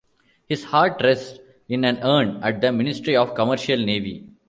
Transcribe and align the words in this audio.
His 0.47 0.63
heart 0.63 0.99
rests 1.03 1.37
in 1.69 1.85
an 1.85 1.99
urn 2.01 2.41
at 2.41 2.59
the 2.59 2.71
Ministry 2.71 3.15
of 3.15 3.35
Commercial 3.35 3.77
Navy. 3.77 4.25